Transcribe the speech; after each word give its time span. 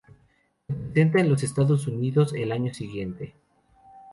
Se 0.67 0.73
presentó 0.83 1.19
en 1.19 1.29
los 1.29 1.43
Estados 1.43 1.85
Unidos 1.85 2.33
el 2.33 2.51
año 2.51 2.73
siguiente. 2.73 3.35